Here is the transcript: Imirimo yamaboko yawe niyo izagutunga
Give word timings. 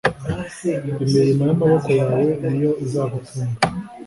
Imirimo 1.03 1.41
yamaboko 1.49 1.89
yawe 2.01 2.23
niyo 2.43 2.71
izagutunga 2.85 3.57